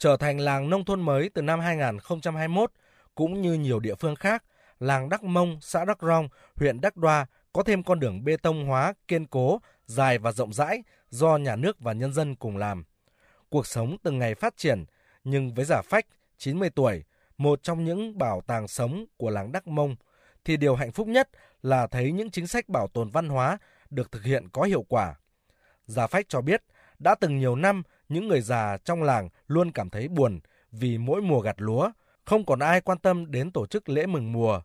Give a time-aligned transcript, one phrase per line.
[0.00, 2.72] trở thành làng nông thôn mới từ năm 2021,
[3.14, 4.44] cũng như nhiều địa phương khác,
[4.78, 8.66] làng Đắc Mông, xã Đắc Rong, huyện Đắc Đoa có thêm con đường bê tông
[8.66, 12.84] hóa kiên cố, dài và rộng rãi do nhà nước và nhân dân cùng làm.
[13.48, 14.84] Cuộc sống từng ngày phát triển,
[15.24, 16.06] nhưng với giả phách
[16.38, 17.04] 90 tuổi,
[17.38, 19.96] một trong những bảo tàng sống của làng Đắc Mông,
[20.44, 21.28] thì điều hạnh phúc nhất
[21.62, 23.58] là thấy những chính sách bảo tồn văn hóa
[23.90, 25.14] được thực hiện có hiệu quả.
[25.86, 26.62] Giả phách cho biết,
[26.98, 30.40] đã từng nhiều năm, những người già trong làng luôn cảm thấy buồn
[30.72, 31.90] vì mỗi mùa gặt lúa,
[32.24, 34.60] không còn ai quan tâm đến tổ chức lễ mừng mùa.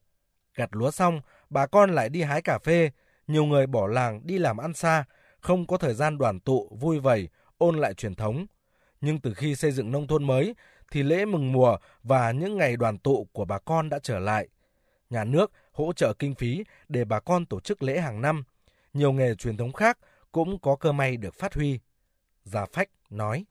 [0.56, 2.92] Gặt lúa xong, bà con lại đi hái cà phê,
[3.28, 5.04] nhiều người bỏ làng đi làm ăn xa,
[5.40, 8.46] không có thời gian đoàn tụ, vui vầy, ôn lại truyền thống.
[9.02, 10.56] Nhưng từ khi xây dựng nông thôn mới,
[10.92, 14.48] thì lễ mừng mùa và những ngày đoàn tụ của bà con đã trở lại.
[15.10, 18.44] Nhà nước hỗ trợ kinh phí để bà con tổ chức lễ hàng năm.
[18.94, 19.98] Nhiều nghề truyền thống khác
[20.32, 21.80] cũng có cơ may được phát huy.
[22.44, 23.46] Già Phách nói.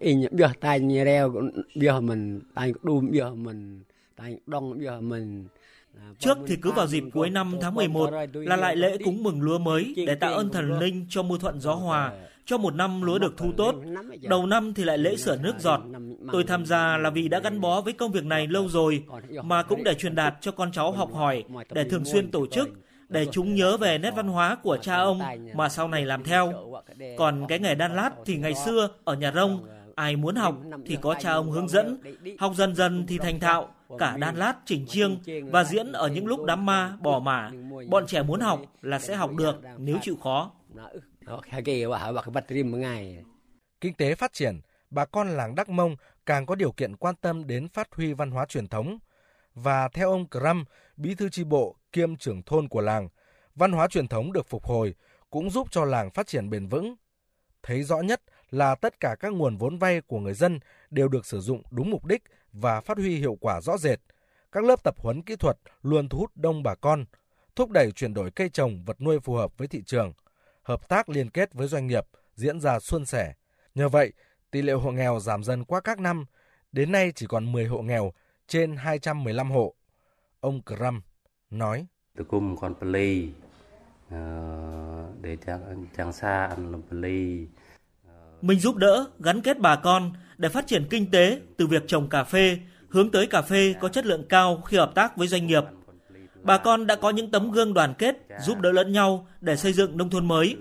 [0.00, 1.34] In bia tay như reo
[1.74, 3.82] bia mình tay đùm bia mình
[4.16, 5.46] tay đông bia mình.
[6.18, 9.58] Trước thì cứ vào dịp cuối năm tháng 11 là lại lễ cúng mừng lúa
[9.58, 12.12] mới để tạ ơn thần linh cho mưa thuận gió hòa,
[12.44, 13.74] cho một năm lúa được thu tốt.
[14.22, 15.80] Đầu năm thì lại lễ sửa nước giọt.
[16.32, 19.04] Tôi tham gia là vì đã gắn bó với công việc này lâu rồi,
[19.42, 22.68] mà cũng để truyền đạt cho con cháu học hỏi, để thường xuyên tổ chức,
[23.08, 25.20] để chúng nhớ về nét văn hóa của cha ông
[25.54, 26.72] mà sau này làm theo.
[27.18, 30.98] Còn cái nghề đan lát thì ngày xưa ở nhà rông, ai muốn học thì
[31.00, 32.00] có cha ông hướng dẫn,
[32.38, 35.18] học dần dần thì thành thạo, cả đan lát, chỉnh chiêng
[35.50, 37.50] và diễn ở những lúc đám ma, bỏ mả.
[37.88, 40.50] Bọn trẻ muốn học là sẽ học được nếu chịu khó.
[43.80, 45.96] Kinh tế phát triển, bà con làng Đắc Mông
[46.26, 48.98] càng có điều kiện quan tâm đến phát huy văn hóa truyền thống.
[49.54, 50.64] Và theo ông Cram,
[50.96, 53.08] bí thư tri bộ kiêm trưởng thôn của làng,
[53.54, 54.94] văn hóa truyền thống được phục hồi
[55.30, 56.94] cũng giúp cho làng phát triển bền vững.
[57.62, 61.26] Thấy rõ nhất là tất cả các nguồn vốn vay của người dân đều được
[61.26, 64.00] sử dụng đúng mục đích và phát huy hiệu quả rõ rệt.
[64.52, 67.04] Các lớp tập huấn kỹ thuật luôn thu hút đông bà con,
[67.56, 70.12] thúc đẩy chuyển đổi cây trồng vật nuôi phù hợp với thị trường,
[70.62, 73.34] hợp tác liên kết với doanh nghiệp diễn ra suôn sẻ.
[73.74, 74.12] Nhờ vậy,
[74.50, 76.26] tỷ lệ hộ nghèo giảm dần qua các năm,
[76.72, 78.12] đến nay chỉ còn 10 hộ nghèo
[78.46, 79.74] trên 215 hộ.
[80.40, 81.00] Ông Cram
[81.50, 81.86] nói.
[82.16, 83.28] Từ cung còn pali,
[84.10, 87.46] ờ, để trang, trang xa ăn pali,
[88.42, 92.08] mình giúp đỡ, gắn kết bà con để phát triển kinh tế từ việc trồng
[92.08, 92.58] cà phê
[92.94, 95.64] hướng tới cà phê có chất lượng cao khi hợp tác với doanh nghiệp.
[96.42, 99.72] Bà con đã có những tấm gương đoàn kết, giúp đỡ lẫn nhau để xây
[99.72, 100.56] dựng nông thôn mới.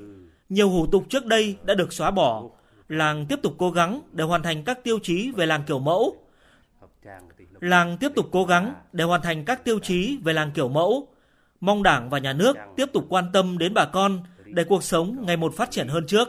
[0.49, 2.43] Nhiều hủ tục trước đây đã được xóa bỏ.
[2.87, 6.15] Làng tiếp tục cố gắng để hoàn thành các tiêu chí về làng kiểu mẫu.
[7.59, 11.07] Làng tiếp tục cố gắng để hoàn thành các tiêu chí về làng kiểu mẫu.
[11.59, 15.23] Mong Đảng và Nhà nước tiếp tục quan tâm đến bà con để cuộc sống
[15.25, 16.27] ngày một phát triển hơn trước.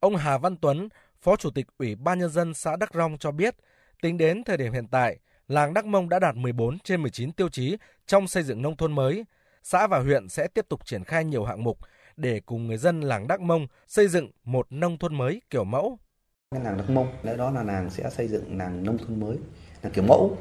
[0.00, 0.88] Ông Hà Văn Tuấn,
[1.22, 3.54] Phó Chủ tịch Ủy ban Nhân dân xã Đắc Rong cho biết,
[4.02, 7.48] tính đến thời điểm hiện tại, làng Đắc Mông đã đạt 14 trên 19 tiêu
[7.48, 7.76] chí
[8.06, 9.24] trong xây dựng nông thôn mới.
[9.62, 11.78] Xã và huyện sẽ tiếp tục triển khai nhiều hạng mục
[12.16, 15.98] để cùng người dân làng Đắc Mông xây dựng một nông thôn mới kiểu mẫu.
[16.50, 19.38] Làng Đắc Mông, lẽ đó là làng sẽ xây dựng làng nông thôn mới
[19.84, 20.36] là kiểu mẫu.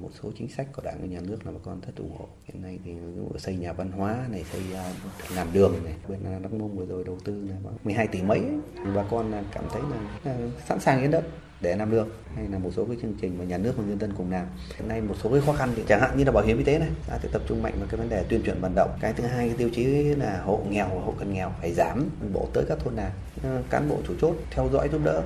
[0.00, 2.28] Một số chính sách của đảng và nhà nước là bà con rất ủng hộ.
[2.44, 2.92] Hiện nay thì
[3.38, 4.92] xây nhà văn hóa này xây à,
[5.34, 5.94] làm đường này.
[6.08, 8.84] Bên đắk nông vừa rồi đầu tư là 12 tỷ mấy ấy.
[8.94, 11.24] bà con cảm thấy là, là sẵn sàng hiến đất
[11.60, 14.00] để làm được hay là một số cái chương trình mà nhà nước và nhân
[14.00, 14.46] dân cùng làm.
[14.78, 16.64] Hiện nay một số cái khó khăn thì chẳng hạn như là bảo hiểm y
[16.64, 16.88] tế này.
[17.08, 18.90] Ta sẽ tập trung mạnh vào cái vấn đề tuyên truyền vận động.
[19.00, 19.84] Cái thứ hai cái tiêu chí
[20.14, 23.12] là hộ nghèo và hộ cận nghèo phải giảm bộ tới các thôn làng.
[23.42, 25.22] Ờ, cán bộ chủ chốt theo dõi giúp đỡ.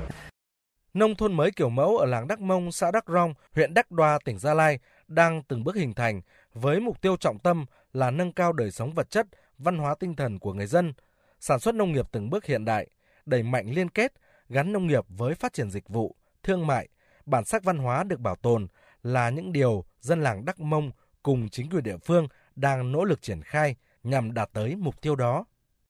[0.94, 4.18] Nông thôn mới kiểu mẫu ở làng Đắc Mông, xã Đắc Rong, huyện Đắc Đoa,
[4.24, 4.78] tỉnh Gia Lai
[5.08, 6.20] đang từng bước hình thành
[6.52, 9.26] với mục tiêu trọng tâm là nâng cao đời sống vật chất,
[9.58, 10.92] văn hóa tinh thần của người dân,
[11.40, 12.86] sản xuất nông nghiệp từng bước hiện đại,
[13.26, 14.12] đẩy mạnh liên kết,
[14.48, 16.88] gắn nông nghiệp với phát triển dịch vụ, thương mại,
[17.26, 18.66] bản sắc văn hóa được bảo tồn
[19.02, 20.90] là những điều dân làng Đắc Mông
[21.22, 25.16] cùng chính quyền địa phương đang nỗ lực triển khai nhằm đạt tới mục tiêu
[25.16, 25.44] đó.